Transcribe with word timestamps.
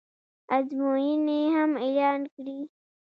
ازموینې 0.55 1.41
هم 1.55 1.71
اعلان 1.85 2.21
کړې 2.33 2.59